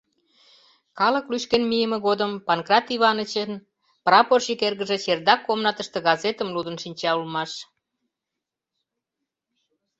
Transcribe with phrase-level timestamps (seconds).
[0.99, 3.51] Калык лӱшкен мийыме годым Панкрат Иванычын
[4.05, 7.51] прапорщик эргыже чердак комнатыште газетым лудын шинча улмаш.